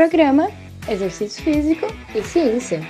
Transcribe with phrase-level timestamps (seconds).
[0.00, 0.48] Programa
[0.88, 2.80] Exercício Físico e Ciência.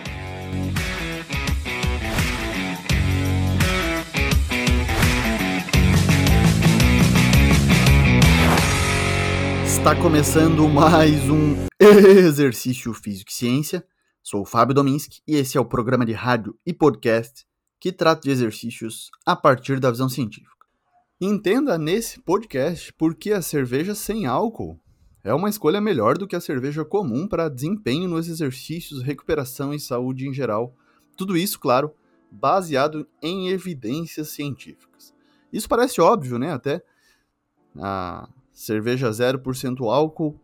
[9.67, 13.85] Está começando mais um Exercício Físico e Ciência.
[14.23, 17.45] Sou o Fábio Dominski e esse é o programa de rádio e podcast
[17.81, 20.65] que trata de exercícios a partir da visão científica.
[21.21, 24.79] Entenda nesse podcast por que a cerveja sem álcool
[25.23, 29.81] é uma escolha melhor do que a cerveja comum para desempenho nos exercícios, recuperação e
[29.81, 30.75] saúde em geral.
[31.17, 31.93] Tudo isso, claro,
[32.31, 35.15] baseado em evidências científicas.
[35.53, 36.53] Isso parece óbvio, né?
[36.53, 36.83] Até
[37.79, 40.39] a cerveja 0% álcool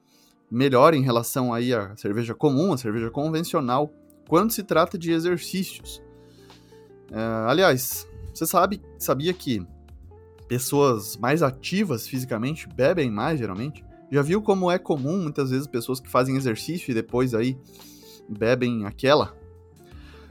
[0.51, 3.93] melhor em relação aí à cerveja comum, a cerveja convencional,
[4.29, 6.03] quando se trata de exercícios.
[7.11, 9.67] É, aliás, você sabe, sabia que
[10.49, 13.86] pessoas mais ativas fisicamente bebem mais geralmente?
[14.11, 17.59] Já viu como é comum muitas vezes pessoas que fazem exercício e depois aí
[18.29, 19.37] bebem aquela?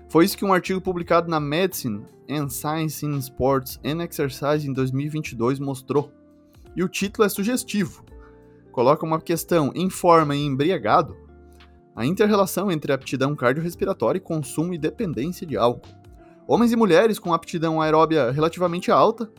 [0.08, 4.72] Foi isso que um artigo publicado na Medicine and Science in Sports and Exercise em
[4.72, 6.12] 2022 mostrou.
[6.76, 8.04] E o título é sugestivo.
[8.72, 11.18] Coloca uma questão em forma e embriagado
[11.96, 15.90] a inter-relação entre aptidão cardiorrespiratória e consumo e dependência de álcool.
[16.48, 19.32] Homens e mulheres com aptidão aeróbia relativamente alta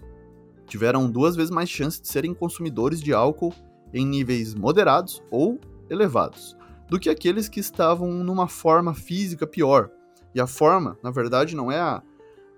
[0.66, 3.54] tiveram duas vezes mais chance de serem consumidores de álcool
[3.92, 6.56] em níveis moderados ou elevados,
[6.88, 9.90] do que aqueles que estavam numa forma física pior.
[10.34, 12.02] E a forma, na verdade, não é a,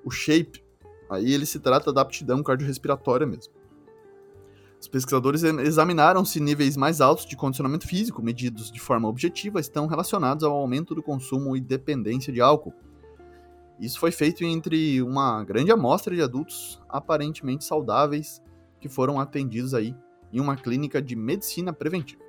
[0.05, 0.65] o shape,
[1.11, 3.53] aí ele se trata da aptidão cardiorrespiratória mesmo.
[4.81, 9.87] Os pesquisadores examinaram se níveis mais altos de condicionamento físico, medidos de forma objetiva, estão
[9.87, 12.73] relacionados ao aumento do consumo e dependência de álcool.
[13.81, 18.43] Isso foi feito entre uma grande amostra de adultos aparentemente saudáveis
[18.81, 19.97] que foram atendidos aí
[20.33, 22.23] em uma clínica de medicina preventiva.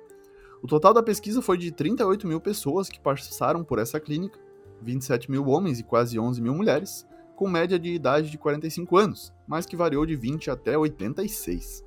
[0.62, 4.38] O total da pesquisa foi de 38 mil pessoas que passaram por essa clínica,
[4.82, 9.32] 27 mil homens e quase 11 mil mulheres, com média de idade de 45 anos,
[9.48, 11.84] mas que variou de 20 até 86.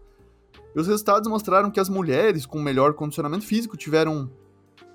[0.76, 4.32] E os resultados mostraram que as mulheres com melhor condicionamento físico tiveram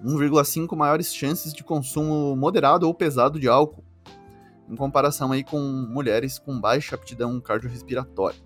[0.05, 3.85] 1,5 maiores chances de consumo moderado ou pesado de álcool,
[4.69, 8.41] em comparação aí com mulheres com baixa aptidão cardiorrespiratória.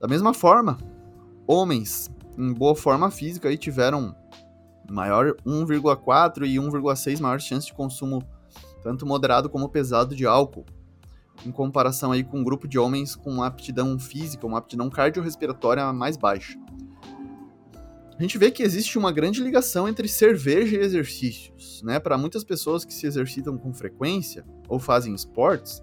[0.00, 0.78] Da mesma forma,
[1.46, 4.14] homens em boa forma física aí tiveram
[4.90, 8.22] maior 1,4 e 1,6 maiores chances de consumo
[8.82, 10.64] tanto moderado como pesado de álcool,
[11.44, 15.92] em comparação aí com um grupo de homens com uma aptidão física, uma aptidão cardiorrespiratória
[15.92, 16.56] mais baixa.
[18.16, 22.00] A gente vê que existe uma grande ligação entre cerveja e exercícios, né?
[22.00, 25.82] Para muitas pessoas que se exercitam com frequência ou fazem esportes,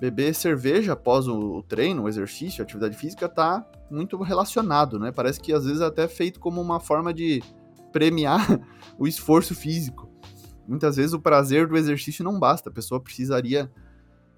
[0.00, 5.12] beber cerveja após o treino, o exercício, a atividade física tá muito relacionado, né?
[5.12, 7.42] Parece que às vezes é até feito como uma forma de
[7.92, 8.40] premiar
[8.98, 10.08] o esforço físico.
[10.66, 13.70] Muitas vezes o prazer do exercício não basta, a pessoa precisaria,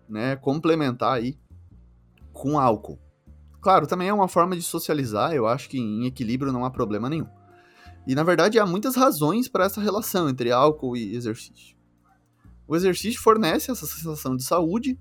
[0.09, 1.39] né, complementar aí
[2.33, 2.99] com álcool.
[3.61, 7.09] Claro, também é uma forma de socializar, eu acho que em equilíbrio não há problema
[7.09, 7.29] nenhum.
[8.05, 11.77] E na verdade há muitas razões para essa relação entre álcool e exercício.
[12.67, 14.99] O exercício fornece essa sensação de saúde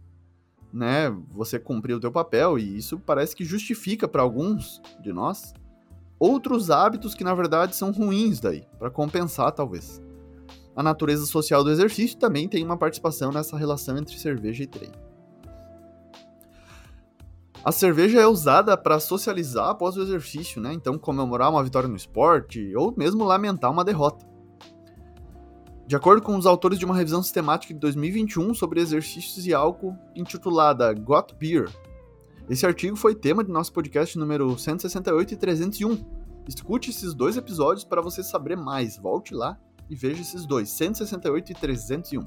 [0.74, 5.54] né, você cumpriu o teu papel e isso parece que justifica para alguns de nós
[6.20, 10.00] outros hábitos que na verdade são ruins daí, para compensar talvez.
[10.76, 14.94] A natureza social do exercício também tem uma participação nessa relação entre cerveja e treino.
[17.64, 20.74] A cerveja é usada para socializar após o exercício, né?
[20.74, 24.31] Então comemorar uma vitória no esporte ou mesmo lamentar uma derrota.
[25.92, 29.94] De acordo com os autores de uma revisão sistemática de 2021 sobre exercícios e álcool,
[30.16, 31.70] intitulada Got Beer,
[32.50, 35.98] esse artigo foi tema de nosso podcast número 168 e 301.
[36.48, 38.96] Escute esses dois episódios para você saber mais.
[38.96, 39.60] Volte lá
[39.90, 42.26] e veja esses dois, 168 e 301.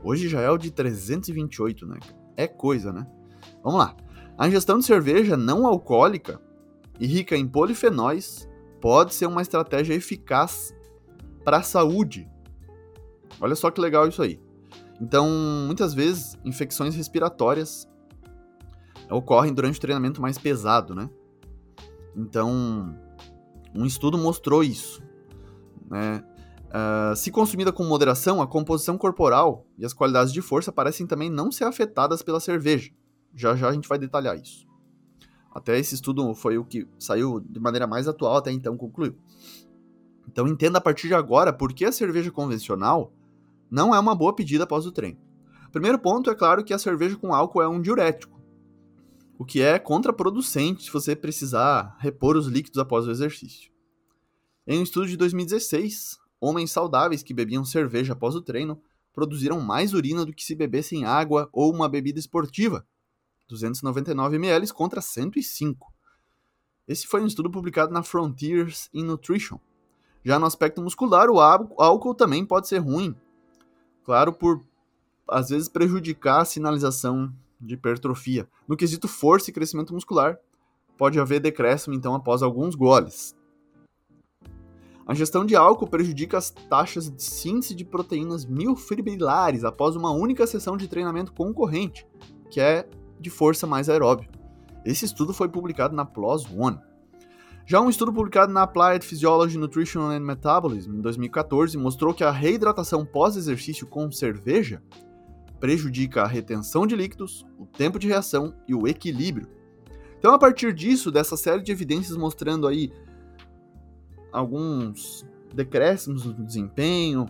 [0.00, 1.98] Hoje já é o de 328, né?
[2.36, 3.08] É coisa, né?
[3.60, 3.96] Vamos lá.
[4.38, 6.40] A ingestão de cerveja não alcoólica
[7.00, 8.48] e rica em polifenóis
[8.80, 10.72] pode ser uma estratégia eficaz
[11.44, 12.28] para a saúde.
[13.40, 14.40] Olha só que legal isso aí.
[15.00, 15.28] Então,
[15.66, 17.88] muitas vezes, infecções respiratórias
[19.10, 21.10] ocorrem durante o treinamento mais pesado, né?
[22.16, 22.96] Então,
[23.74, 25.02] um estudo mostrou isso.
[25.90, 26.24] Né?
[26.68, 31.30] Uh, se consumida com moderação, a composição corporal e as qualidades de força parecem também
[31.30, 32.90] não ser afetadas pela cerveja.
[33.34, 34.66] Já já a gente vai detalhar isso.
[35.52, 39.14] Até esse estudo foi o que saiu de maneira mais atual até então concluiu.
[40.34, 43.12] Então entenda a partir de agora por que a cerveja convencional
[43.70, 45.20] não é uma boa pedida após o treino.
[45.70, 48.42] Primeiro ponto é claro que a cerveja com álcool é um diurético,
[49.38, 53.70] o que é contraproducente se você precisar repor os líquidos após o exercício.
[54.66, 58.82] Em um estudo de 2016, homens saudáveis que bebiam cerveja após o treino
[59.12, 62.84] produziram mais urina do que se bebessem água ou uma bebida esportiva,
[63.48, 65.94] 299 ml contra 105.
[66.88, 69.60] Esse foi um estudo publicado na Frontiers in Nutrition.
[70.24, 73.14] Já no aspecto muscular, o álcool também pode ser ruim,
[74.04, 74.60] claro, por
[75.28, 78.48] às vezes prejudicar a sinalização de hipertrofia.
[78.66, 80.38] No quesito força e crescimento muscular,
[80.96, 83.36] pode haver decréscimo então após alguns goles.
[85.06, 90.46] A ingestão de álcool prejudica as taxas de síntese de proteínas miofibrilares após uma única
[90.46, 92.06] sessão de treinamento concorrente,
[92.50, 92.88] que é
[93.20, 94.30] de força mais aeróbio.
[94.84, 96.80] Esse estudo foi publicado na PLOS ONE.
[97.66, 102.30] Já um estudo publicado na Applied Physiology, Nutrition and Metabolism em 2014 mostrou que a
[102.30, 104.82] reidratação pós-exercício com cerveja
[105.58, 109.48] prejudica a retenção de líquidos, o tempo de reação e o equilíbrio.
[110.18, 112.92] Então, a partir disso, dessa série de evidências mostrando aí
[114.30, 117.26] alguns decréscimos no desempenho,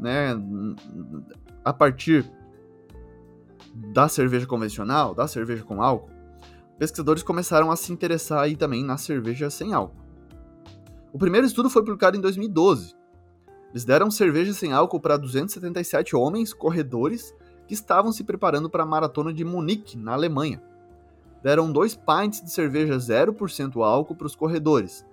[0.00, 0.30] né,
[1.64, 2.28] a partir
[3.72, 6.17] da cerveja convencional, da cerveja com álcool,
[6.78, 9.96] pesquisadores começaram a se interessar aí também na cerveja sem álcool.
[11.12, 12.94] O primeiro estudo foi publicado em 2012.
[13.70, 17.34] Eles deram cerveja sem álcool para 277 homens corredores
[17.66, 20.62] que estavam se preparando para a maratona de Munique, na Alemanha.
[21.42, 25.04] Deram dois pints de cerveja 0% álcool para os corredores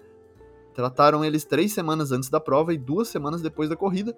[0.75, 4.15] Trataram eles três semanas antes da prova e duas semanas depois da corrida.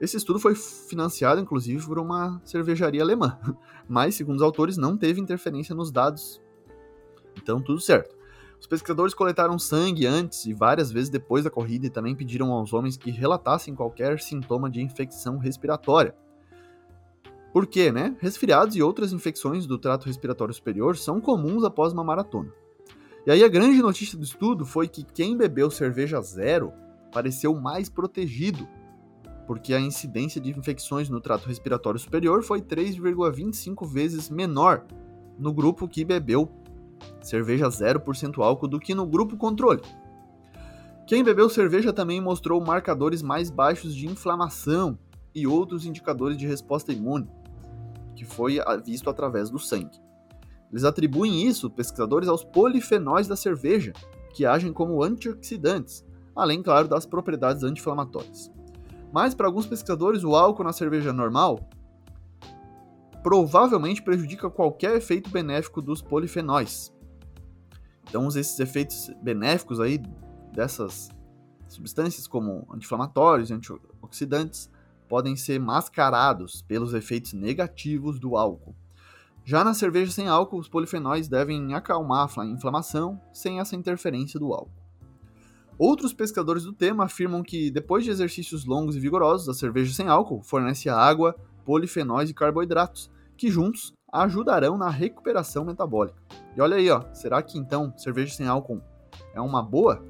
[0.00, 3.38] Esse estudo foi financiado, inclusive, por uma cervejaria alemã,
[3.86, 6.40] mas, segundo os autores, não teve interferência nos dados.
[7.36, 8.16] Então, tudo certo.
[8.58, 12.72] Os pesquisadores coletaram sangue antes e várias vezes depois da corrida e também pediram aos
[12.72, 16.14] homens que relatassem qualquer sintoma de infecção respiratória.
[17.52, 18.16] Por quê, né?
[18.20, 22.52] Resfriados e outras infecções do trato respiratório superior são comuns após uma maratona.
[23.26, 26.72] E aí a grande notícia do estudo foi que quem bebeu cerveja zero
[27.10, 28.68] pareceu mais protegido,
[29.46, 34.84] porque a incidência de infecções no trato respiratório superior foi 3,25 vezes menor
[35.38, 36.50] no grupo que bebeu
[37.20, 39.82] cerveja 0% álcool do que no grupo controle.
[41.06, 44.98] Quem bebeu cerveja também mostrou marcadores mais baixos de inflamação
[45.34, 47.28] e outros indicadores de resposta imune,
[48.16, 50.00] que foi visto através do sangue.
[50.70, 53.92] Eles atribuem isso, pesquisadores, aos polifenóis da cerveja,
[54.34, 56.04] que agem como antioxidantes,
[56.34, 58.50] além, claro, das propriedades anti-inflamatórias.
[59.12, 61.68] Mas, para alguns pesquisadores, o álcool na cerveja normal
[63.26, 66.94] provavelmente prejudica qualquer efeito benéfico dos polifenóis.
[68.04, 70.00] Então, esses efeitos benéficos aí
[70.54, 71.08] dessas
[71.66, 74.70] substâncias, como anti-inflamatórios antioxidantes,
[75.08, 78.76] podem ser mascarados pelos efeitos negativos do álcool.
[79.44, 84.52] Já na cerveja sem álcool, os polifenóis devem acalmar a inflamação sem essa interferência do
[84.52, 84.70] álcool.
[85.76, 90.06] Outros pescadores do tema afirmam que, depois de exercícios longos e vigorosos, a cerveja sem
[90.06, 91.34] álcool fornece água,
[91.64, 96.20] polifenóis e carboidratos, que juntos ajudarão na recuperação metabólica.
[96.56, 98.80] E olha aí, ó, será que então cerveja sem álcool
[99.34, 100.02] é uma boa?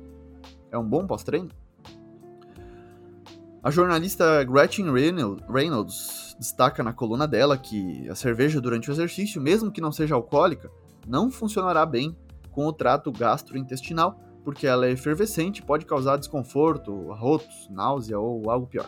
[0.70, 1.50] É um bom pós-treino?
[3.62, 4.86] A jornalista Gretchen
[5.48, 10.14] Reynolds destaca na coluna dela que a cerveja durante o exercício, mesmo que não seja
[10.14, 10.70] alcoólica,
[11.04, 12.16] não funcionará bem
[12.52, 18.48] com o trato gastrointestinal, porque ela é efervescente e pode causar desconforto, arrotos, náusea ou
[18.48, 18.86] algo pior.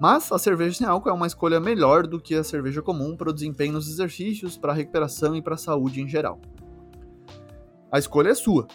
[0.00, 3.30] Mas a cerveja sem álcool é uma escolha melhor do que a cerveja comum para
[3.30, 6.40] o desempenho nos exercícios, para a recuperação e para a saúde em geral.
[7.90, 8.68] A escolha é sua,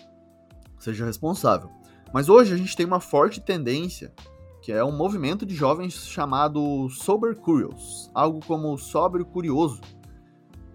[0.77, 1.69] seja responsável.
[2.13, 4.13] Mas hoje a gente tem uma forte tendência
[4.61, 9.81] que é um movimento de jovens chamado Sober Curious, algo como sóbrio curioso,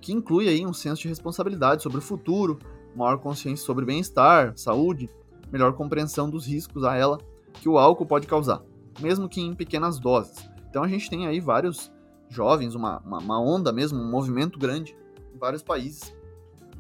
[0.01, 2.59] que inclui aí um senso de responsabilidade sobre o futuro,
[2.95, 5.09] maior consciência sobre bem-estar, saúde,
[5.51, 7.19] melhor compreensão dos riscos a ela
[7.55, 8.63] que o álcool pode causar,
[9.01, 10.49] mesmo que em pequenas doses.
[10.69, 11.93] Então a gente tem aí vários
[12.29, 14.97] jovens, uma, uma, uma onda mesmo, um movimento grande
[15.35, 16.15] em vários países,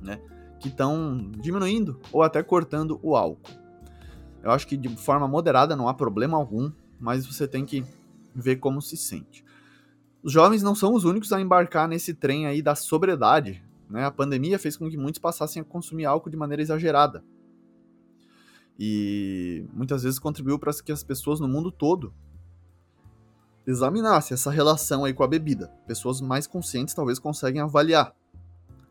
[0.02, 0.20] né,
[0.60, 3.50] que estão diminuindo ou até cortando o álcool.
[4.42, 7.84] Eu acho que de forma moderada não há problema algum mas você tem que
[8.34, 9.44] ver como se sente.
[10.22, 13.62] Os jovens não são os únicos a embarcar nesse trem aí da sobriedade.
[13.88, 14.04] Né?
[14.04, 17.25] A pandemia fez com que muitos passassem a consumir álcool de maneira exagerada.
[18.78, 22.14] E muitas vezes contribuiu para que as pessoas no mundo todo
[23.66, 25.68] examinassem essa relação aí com a bebida.
[25.87, 28.14] Pessoas mais conscientes talvez conseguem avaliar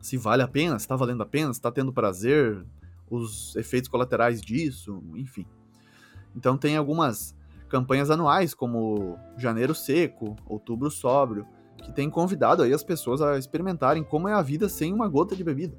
[0.00, 2.64] se vale a pena, se está valendo a pena, se está tendo prazer,
[3.10, 5.46] os efeitos colaterais disso, enfim.
[6.36, 7.34] Então tem algumas
[7.68, 14.02] campanhas anuais, como Janeiro Seco, Outubro Sóbrio, que tem convidado aí as pessoas a experimentarem
[14.02, 15.76] como é a vida sem uma gota de bebida.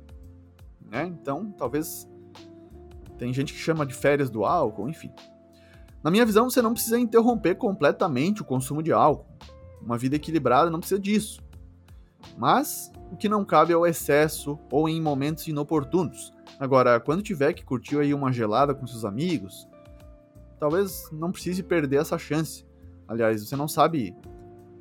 [0.89, 1.05] Né?
[1.05, 2.07] Então, talvez
[3.19, 5.11] Tem gente que chama de férias do álcool, enfim.
[6.01, 9.27] Na minha visão, você não precisa interromper completamente o consumo de álcool.
[9.81, 11.41] Uma vida equilibrada não precisa disso.
[12.37, 16.33] Mas o que não cabe é o excesso ou em momentos inoportunos.
[16.57, 19.67] Agora, quando tiver que curtir aí uma gelada com seus amigos,
[20.57, 22.65] talvez não precise perder essa chance.
[23.05, 24.15] Aliás, você não sabe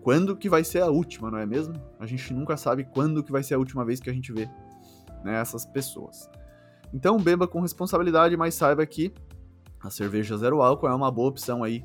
[0.01, 1.75] quando que vai ser a última, não é mesmo?
[1.99, 4.49] A gente nunca sabe quando que vai ser a última vez que a gente vê
[5.25, 6.31] né, essas pessoas.
[6.93, 9.13] Então beba com responsabilidade, mas saiba que
[9.81, 11.85] a cerveja zero álcool é uma boa opção aí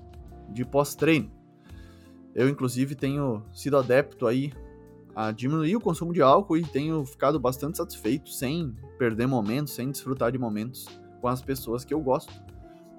[0.49, 1.31] de pós-treino.
[2.33, 4.51] Eu, inclusive, tenho sido adepto aí
[5.15, 9.91] a diminuir o consumo de álcool e tenho ficado bastante satisfeito sem perder momentos, sem
[9.91, 10.87] desfrutar de momentos
[11.21, 12.33] com as pessoas que eu gosto.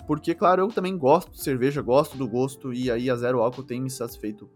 [0.06, 3.64] Porque, claro, eu também gosto de cerveja, gosto do gosto e aí a zero álcool
[3.64, 4.49] tem me satisfeito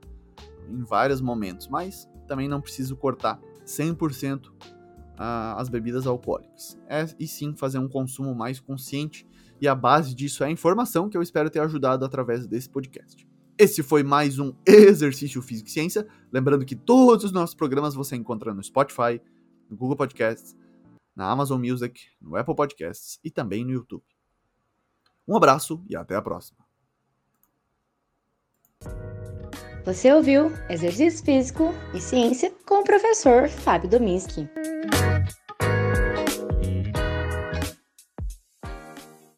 [0.68, 4.52] em vários momentos, mas também não preciso cortar 100%
[5.18, 6.78] as bebidas alcoólicas.
[6.88, 9.26] É, e sim fazer um consumo mais consciente
[9.60, 13.26] e a base disso é a informação que eu espero ter ajudado através desse podcast.
[13.58, 16.06] Esse foi mais um Exercício Físico e Ciência.
[16.32, 19.20] Lembrando que todos os nossos programas você encontra no Spotify,
[19.68, 20.56] no Google Podcasts,
[21.14, 24.04] na Amazon Music, no Apple Podcasts e também no YouTube.
[25.26, 26.58] Um abraço e até a próxima.
[29.84, 34.48] Você ouviu Exercício Físico e Ciência com o professor Fábio Dominski.